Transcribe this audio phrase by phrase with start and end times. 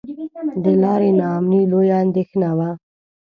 [0.63, 2.69] د لارې نا امني لویه اندېښنه وه.